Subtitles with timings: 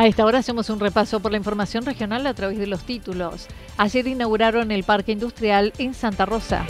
[0.00, 3.48] A esta hora hacemos un repaso por la información regional a través de los títulos.
[3.76, 6.64] Ayer inauguraron el Parque Industrial en Santa Rosa.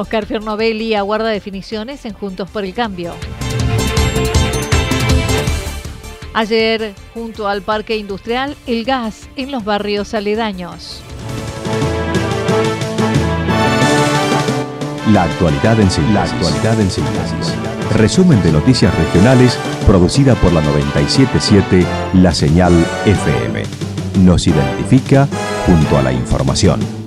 [0.00, 3.12] Oscar Fiernovelli aguarda definiciones en Juntos por el Cambio.
[6.32, 11.02] Ayer, junto al Parque Industrial, el gas en los barrios aledaños.
[15.12, 16.14] La actualidad en síntesis.
[16.14, 17.54] La actualidad en síntesis.
[17.96, 21.84] Resumen de noticias regionales producida por la 977
[22.14, 22.72] La Señal
[23.04, 23.64] FM.
[24.20, 25.28] Nos identifica
[25.66, 26.99] junto a la información.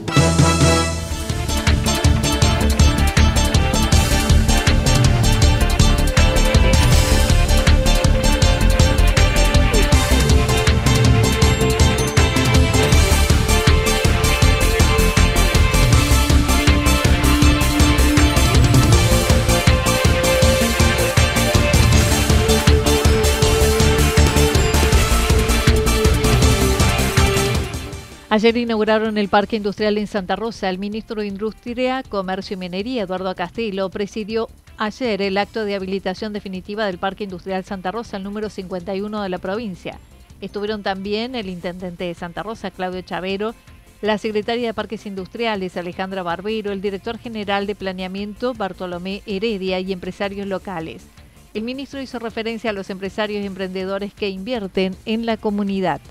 [28.34, 30.68] Ayer inauguraron el Parque Industrial en Santa Rosa.
[30.68, 36.34] El ministro de Industria, Comercio y Minería, Eduardo Castillo, presidió ayer el acto de habilitación
[36.34, 40.00] definitiva del Parque Industrial Santa Rosa, el número 51 de la provincia.
[40.42, 43.54] Estuvieron también el intendente de Santa Rosa, Claudio Chavero,
[44.02, 49.94] la secretaria de Parques Industriales, Alejandra Barbero, el director general de Planeamiento, Bartolomé Heredia, y
[49.94, 51.06] empresarios locales.
[51.54, 56.02] El ministro hizo referencia a los empresarios y emprendedores que invierten en la comunidad.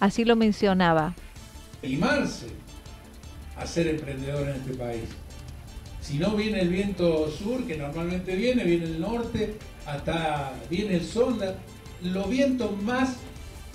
[0.00, 1.14] Así lo mencionaba
[1.82, 2.46] animarse
[3.56, 5.08] a ser emprendedor en este país.
[6.00, 9.56] Si no viene el viento sur, que normalmente viene, viene el norte,
[9.86, 11.38] hasta viene el sol,
[12.02, 13.16] los vientos más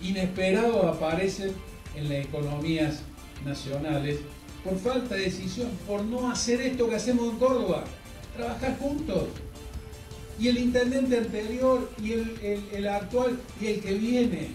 [0.01, 1.51] inesperados aparecen
[1.95, 3.01] en las economías
[3.45, 4.19] nacionales
[4.63, 7.83] por falta de decisión, por no hacer esto que hacemos en Córdoba,
[8.37, 9.23] trabajar juntos.
[10.39, 14.49] Y el intendente anterior y el, el actual y el que viene,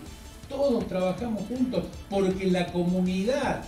[0.49, 3.65] todos trabajamos juntos porque la comunidad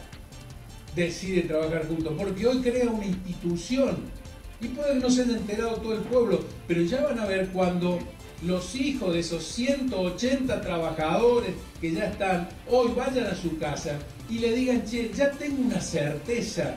[0.94, 3.96] decide trabajar juntos, porque hoy crea una institución
[4.60, 7.48] y puede que no se haya enterado todo el pueblo, pero ya van a ver
[7.50, 7.98] cuando
[8.42, 13.98] los hijos de esos 180 trabajadores que ya están, hoy vayan a su casa
[14.28, 16.76] y le digan, che, ya tengo una certeza.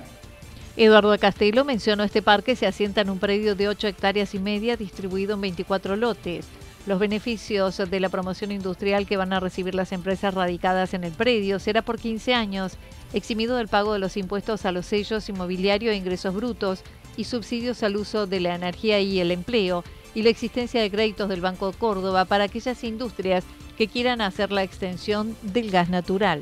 [0.77, 4.77] Eduardo Castelo mencionó este parque se asienta en un predio de 8 hectáreas y media
[4.77, 6.45] distribuido en 24 lotes.
[6.87, 11.11] Los beneficios de la promoción industrial que van a recibir las empresas radicadas en el
[11.11, 12.73] predio será por 15 años,
[13.13, 16.81] eximido del pago de los impuestos a los sellos inmobiliarios e ingresos brutos
[17.17, 19.83] y subsidios al uso de la energía y el empleo,
[20.15, 23.43] y la existencia de créditos del Banco de Córdoba para aquellas industrias
[23.77, 26.41] que quieran hacer la extensión del gas natural.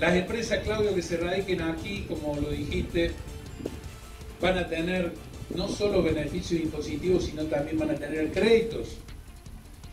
[0.00, 3.12] Las empresas, Claudio, que se radiquen aquí, como lo dijiste,
[4.40, 5.14] van a tener
[5.54, 8.98] no solo beneficios impositivos, sino también van a tener créditos.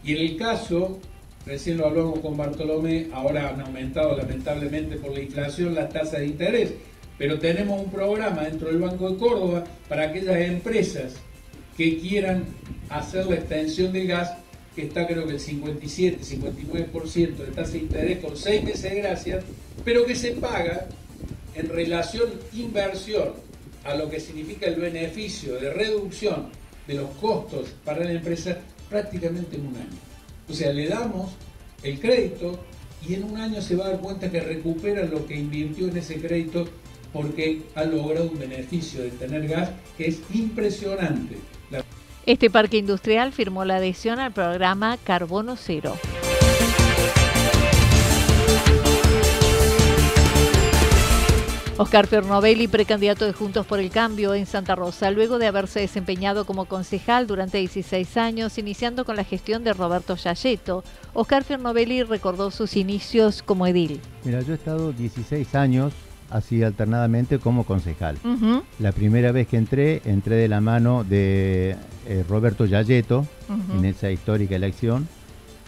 [0.04, 1.00] Y en el caso,
[1.46, 6.28] recién lo hablamos con Bartolomé, ahora han aumentado lamentablemente por la inflación las tasas de
[6.28, 6.74] interés,
[7.18, 11.14] pero tenemos un programa dentro del Banco de Córdoba para aquellas empresas
[11.78, 12.46] que quieran
[12.90, 14.34] hacer la extensión del gas,
[14.76, 19.02] que está creo que el 57, 59% de tasa de interés con 6 meses de
[19.02, 19.40] gracia,
[19.86, 20.88] pero que se paga
[21.54, 23.34] en relación inversión
[23.84, 26.50] a lo que significa el beneficio de reducción
[26.88, 28.60] de los costos para la empresa
[28.92, 29.98] prácticamente en un año.
[30.48, 31.32] O sea, le damos
[31.82, 32.60] el crédito
[33.08, 35.98] y en un año se va a dar cuenta que recupera lo que invirtió en
[35.98, 36.68] ese crédito
[37.12, 41.38] porque ha logrado un beneficio de tener gas que es impresionante.
[42.26, 45.98] Este parque industrial firmó la adhesión al programa Carbono Cero.
[51.82, 56.46] Oscar Fernovelli, precandidato de Juntos por el Cambio en Santa Rosa, luego de haberse desempeñado
[56.46, 60.84] como concejal durante 16 años, iniciando con la gestión de Roberto Yayeto,
[61.16, 64.00] Oscar Fernovelli recordó sus inicios como edil.
[64.24, 65.92] Mira, yo he estado 16 años
[66.30, 68.20] así alternadamente como concejal.
[68.78, 71.76] La primera vez que entré, entré de la mano de
[72.08, 73.26] eh, Roberto Yayeto
[73.76, 75.08] en esa histórica elección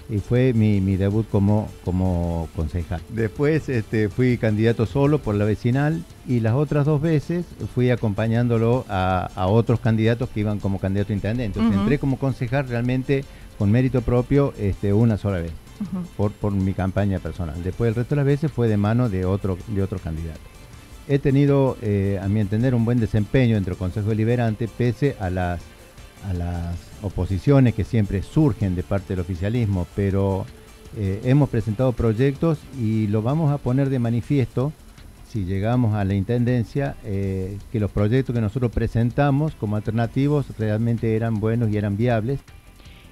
[0.09, 3.01] y fue mi, debut como, como concejal.
[3.09, 8.85] Después este, fui candidato solo por la vecinal y las otras dos veces fui acompañándolo
[8.89, 11.59] a, otros candidatos que iban como candidato a intendente.
[11.59, 13.23] Entonces entré como concejal realmente
[13.57, 15.51] con mérito propio este, una sola vez.
[16.17, 17.61] por, por mi campaña personal.
[17.63, 20.39] Después el resto de las veces fue de mano de otro, de otro candidato.
[21.07, 25.29] He tenido, eh, a mi entender, un buen desempeño entre el Consejo Deliberante, pese a
[25.29, 25.61] las
[26.29, 30.45] a las oposiciones que siempre surgen de parte del oficialismo, pero
[30.97, 34.71] eh, hemos presentado proyectos y lo vamos a poner de manifiesto
[35.33, 41.15] si llegamos a la Intendencia, eh, que los proyectos que nosotros presentamos como alternativos realmente
[41.15, 42.39] eran buenos y eran viables.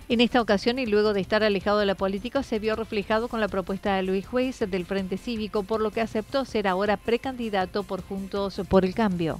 [0.07, 3.39] En esta ocasión y luego de estar alejado de la política, se vio reflejado con
[3.39, 7.81] la propuesta de Luis Juez del Frente Cívico, por lo que aceptó ser ahora precandidato
[7.81, 9.39] por Juntos por el Cambio.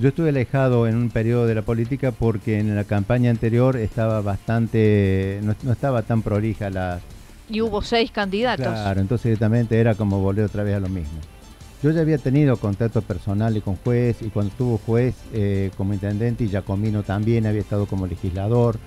[0.00, 4.22] Yo estuve alejado en un periodo de la política porque en la campaña anterior estaba
[4.22, 7.00] bastante, no, estaba tan prolija la...
[7.50, 8.66] Y hubo seis candidatos.
[8.66, 11.18] Claro, entonces directamente era como volver otra vez a lo mismo.
[11.82, 16.44] Yo ya había tenido contacto personal con juez y cuando estuvo juez eh, como intendente
[16.44, 18.78] y Giacomino también había estado como legislador.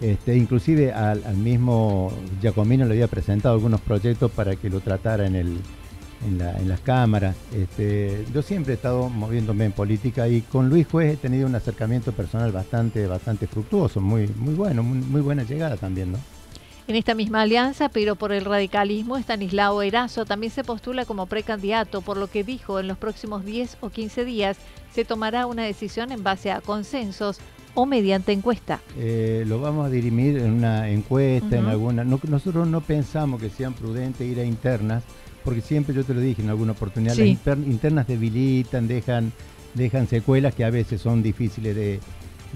[0.00, 5.26] Este, inclusive al, al mismo Giacomino le había presentado algunos proyectos para que lo tratara
[5.26, 5.58] en el,
[6.24, 7.36] en, las cámaras.
[7.54, 11.54] Este, yo siempre he estado moviéndome en política y con Luis Juez he tenido un
[11.54, 16.18] acercamiento personal bastante, bastante fructuoso, muy, muy bueno, muy, buena llegada también, ¿no?
[16.86, 22.02] En esta misma alianza, pero por el radicalismo, Estanislao Erazo también se postula como precandidato,
[22.02, 24.58] por lo que dijo en los próximos 10 o 15 días
[24.92, 27.40] se tomará una decisión en base a consensos
[27.74, 28.80] o mediante encuesta.
[28.98, 32.04] Eh, lo vamos a dirimir en una encuesta, en alguna.
[32.04, 35.02] nosotros no pensamos que sean prudentes ir a internas,
[35.44, 39.32] porque siempre yo te lo dije en alguna oportunidad, las internas debilitan, dejan,
[39.74, 42.00] dejan secuelas que a veces son difíciles de,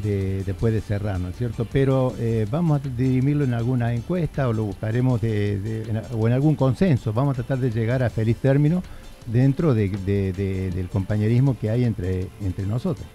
[0.02, 1.66] de después de cerrar, ¿no es cierto?
[1.70, 6.54] Pero eh, vamos a dirimirlo en alguna encuesta o lo buscaremos de, o en algún
[6.54, 8.82] consenso, vamos a tratar de llegar a feliz término
[9.26, 13.06] dentro del compañerismo que hay entre, entre nosotros.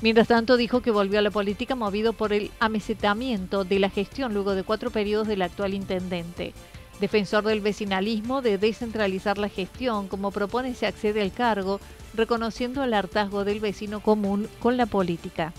[0.00, 4.32] Mientras tanto, dijo que volvió a la política movido por el amesetamiento de la gestión
[4.32, 6.54] luego de cuatro periodos del actual intendente.
[7.00, 11.80] Defensor del vecinalismo de descentralizar la gestión, como propone se accede al cargo,
[12.14, 15.52] reconociendo el hartazgo del vecino común con la política.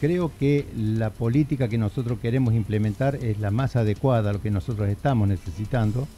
[0.00, 4.50] Creo que la política que nosotros queremos implementar es la más adecuada a lo que
[4.50, 6.08] nosotros estamos necesitando,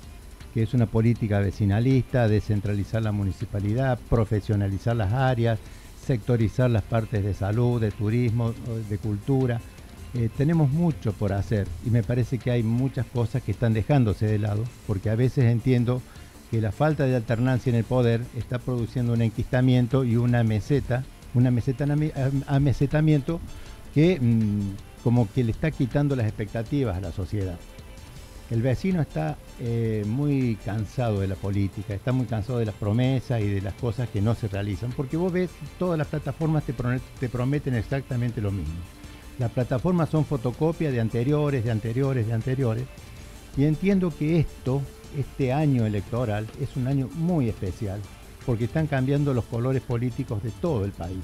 [0.54, 5.58] que es una política vecinalista, descentralizar la municipalidad, profesionalizar las áreas,
[6.06, 8.54] sectorizar las partes de salud, de turismo,
[8.88, 9.60] de cultura
[10.14, 14.26] eh, tenemos mucho por hacer y me parece que hay muchas cosas que están dejándose
[14.26, 16.02] de lado, porque a veces entiendo
[16.52, 21.02] que la falta de alternancia en el poder está produciendo un enquistamiento y una meseta,
[21.34, 21.84] una meseta,
[22.46, 23.40] amesetamiento
[23.92, 27.58] que mm, como que le está quitando las expectativas a la sociedad.
[28.50, 33.40] El vecino está eh, muy cansado de la política, está muy cansado de las promesas
[33.40, 37.28] y de las cosas que no se realizan, porque vos ves, todas las plataformas te
[37.28, 38.74] prometen exactamente lo mismo
[39.38, 42.84] las plataformas son fotocopias de anteriores, de anteriores, de anteriores.
[43.56, 44.82] Y entiendo que esto,
[45.16, 48.00] este año electoral, es un año muy especial,
[48.46, 51.22] porque están cambiando los colores políticos de todo el país.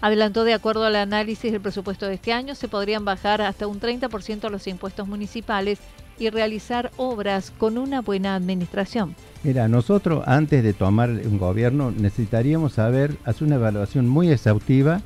[0.00, 3.80] Adelantó, de acuerdo al análisis del presupuesto de este año, se podrían bajar hasta un
[3.80, 5.78] 30% los impuestos municipales
[6.18, 9.16] y realizar obras con una buena administración.
[9.42, 15.00] Mira, nosotros antes de tomar un gobierno necesitaríamos saber, hacer una evaluación muy exhaustiva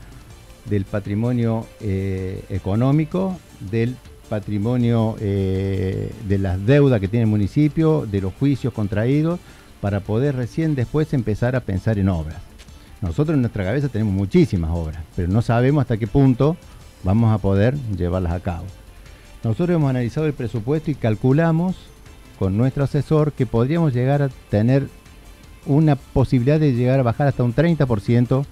[0.68, 3.36] del patrimonio eh, económico,
[3.70, 3.96] del
[4.28, 9.40] patrimonio eh, de las deudas que tiene el municipio, de los juicios contraídos,
[9.80, 12.36] para poder recién después empezar a pensar en obras.
[13.00, 16.56] Nosotros en nuestra cabeza tenemos muchísimas obras, pero no sabemos hasta qué punto
[17.04, 18.64] vamos a poder llevarlas a cabo.
[19.44, 21.76] Nosotros hemos analizado el presupuesto y calculamos
[22.38, 24.88] con nuestro asesor que podríamos llegar a tener
[25.66, 28.44] una posibilidad de llegar a bajar hasta un 30%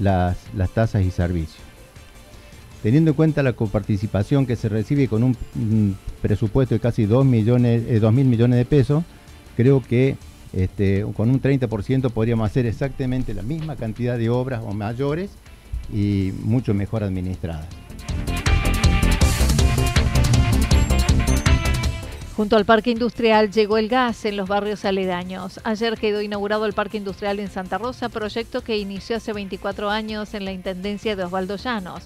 [0.00, 0.36] las,
[0.74, 1.62] tasas y servicios.
[2.82, 7.82] Teniendo en cuenta la coparticipación que se recibe con un, presupuesto de casi 2 millones,
[7.88, 9.04] eh, mil millones de pesos,
[9.56, 10.16] creo que
[10.52, 15.30] este, con un 30% podríamos hacer exactamente la misma cantidad de obras o mayores
[15.92, 17.66] y mucho mejor administradas.
[22.38, 25.58] Junto al parque industrial llegó el gas en los barrios aledaños.
[25.64, 30.34] Ayer quedó inaugurado el parque industrial en Santa Rosa, proyecto que inició hace 24 años
[30.34, 32.04] en la intendencia de Osvaldo Llanos.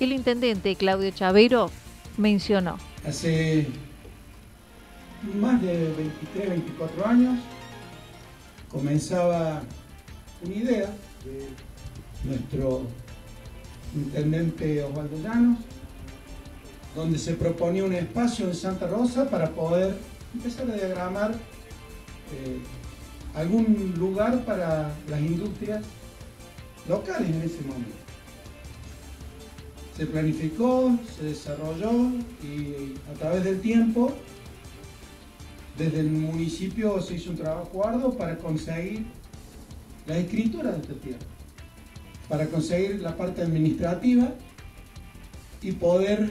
[0.00, 1.70] El intendente Claudio Chavero
[2.16, 2.78] mencionó.
[3.06, 3.66] Hace
[5.38, 7.38] más de 23, 24 años
[8.70, 9.60] comenzaba
[10.42, 10.88] una idea
[11.26, 12.86] de nuestro
[13.94, 15.58] intendente Osvaldo Llanos
[16.94, 19.96] donde se proponía un espacio en Santa Rosa para poder
[20.32, 22.60] empezar a diagramar eh,
[23.34, 25.82] algún lugar para las industrias
[26.88, 27.96] locales en ese momento.
[29.96, 31.92] Se planificó, se desarrolló
[32.42, 34.12] y a través del tiempo,
[35.78, 39.04] desde el municipio se hizo un trabajo arduo para conseguir
[40.06, 41.26] la escritura de esta tierra,
[42.28, 44.32] para conseguir la parte administrativa
[45.62, 46.30] y poder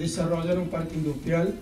[0.00, 1.60] desarrollar un parque industrial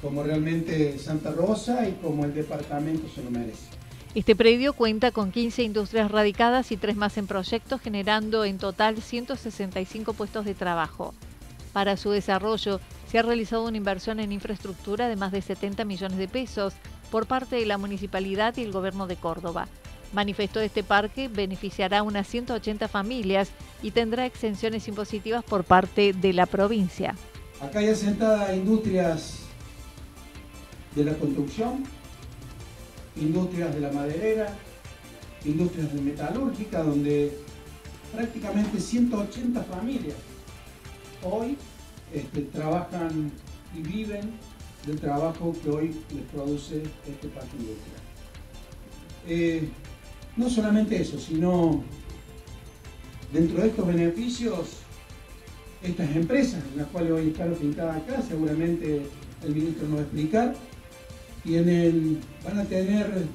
[0.00, 3.68] como realmente Santa Rosa y como el departamento se lo merece.
[4.14, 9.02] Este predio cuenta con 15 industrias radicadas y tres más en proyecto, generando en total
[9.02, 11.14] 165 puestos de trabajo.
[11.74, 16.16] Para su desarrollo se ha realizado una inversión en infraestructura de más de 70 millones
[16.16, 16.72] de pesos
[17.10, 19.68] por parte de la municipalidad y el gobierno de Córdoba.
[20.12, 23.50] Manifestó este parque beneficiará a unas 180 familias
[23.82, 27.14] y tendrá exenciones impositivas por parte de la provincia.
[27.60, 29.40] Acá hay asentadas industrias
[30.94, 31.84] de la construcción,
[33.16, 34.52] industrias de la maderera,
[35.44, 37.36] industrias de metalúrgica, donde
[38.12, 40.16] prácticamente 180 familias
[41.22, 41.56] hoy
[42.12, 43.30] este, trabajan
[43.76, 44.32] y viven
[44.86, 48.00] del trabajo que hoy les produce este parque industrial.
[49.28, 49.68] Eh,
[50.40, 51.82] no solamente eso, sino
[53.30, 54.68] dentro de estos beneficios,
[55.82, 59.02] estas empresas, en las cuales hoy están pintadas acá, seguramente
[59.44, 60.54] el ministro nos va a explicar,
[61.44, 63.26] tienen, van a tener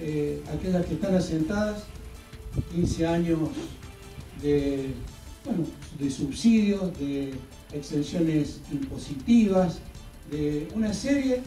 [0.00, 1.82] eh, aquellas que están asentadas
[2.72, 3.38] 15 años
[4.40, 4.90] de,
[5.98, 7.32] de subsidios, de
[7.72, 9.80] exenciones impositivas,
[10.30, 11.42] de una serie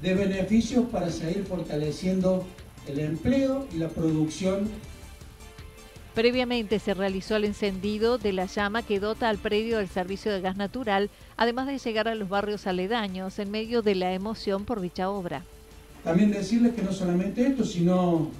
[0.00, 2.44] de beneficios para seguir fortaleciendo
[2.88, 4.68] el empleo y la producción.
[6.14, 10.40] Previamente se realizó el encendido de la llama que dota al predio del servicio de
[10.40, 14.80] gas natural, además de llegar a los barrios aledaños en medio de la emoción por
[14.80, 15.44] dicha obra.
[16.04, 18.30] También decirles que no solamente esto, sino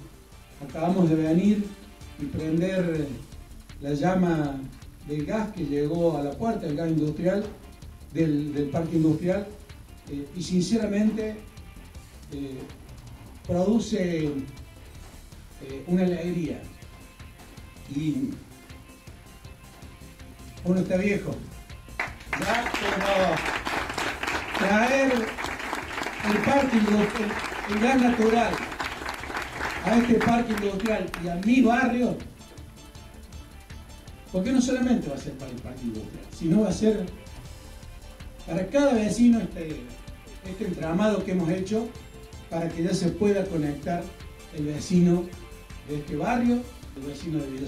[0.65, 1.65] acabamos de venir
[2.21, 3.07] y prender
[3.81, 4.55] la llama
[5.07, 7.43] del gas que llegó a la puerta, el gas industrial,
[8.13, 9.47] del, parque industrial,
[10.09, 11.35] eh, y sinceramente
[12.31, 12.59] eh,
[13.47, 16.61] produce eh, una alegría.
[17.95, 18.31] Y
[20.63, 21.35] uno está viejo.
[22.39, 27.31] Ya, pero traer el parque industrial,
[27.69, 28.53] el gas natural
[29.85, 32.17] a este parque industrial y a mi barrio,
[34.31, 37.05] porque no solamente va a ser para el parque industrial, sino va a ser
[38.47, 39.81] para cada vecino este,
[40.45, 41.87] este entramado que hemos hecho
[42.49, 44.03] para que ya se pueda conectar
[44.55, 45.25] el vecino
[45.87, 46.61] de este barrio,
[46.95, 47.67] el vecino de Villa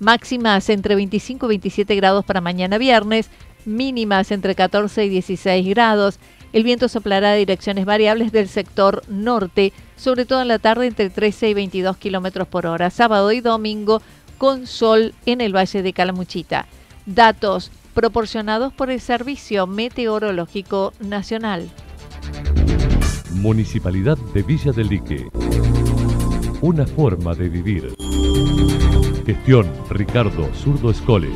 [0.00, 3.30] Máximas entre 25 y 27 grados para mañana viernes,
[3.64, 6.18] mínimas entre 14 y 16 grados.
[6.52, 11.10] El viento soplará de direcciones variables del sector norte, sobre todo en la tarde entre
[11.10, 12.90] 13 y 22 kilómetros por hora.
[12.90, 14.02] Sábado y domingo
[14.38, 16.66] con sol en el Valle de Calamuchita.
[17.06, 21.70] Datos proporcionados por el Servicio Meteorológico Nacional.
[23.32, 25.28] Municipalidad de Villa del Lique.
[26.60, 27.94] Una forma de vivir.
[29.24, 31.30] Gestión Ricardo Zurdo Escole.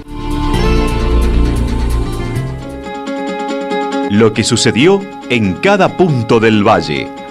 [4.11, 7.19] Lo que sucedió en cada punto del valle.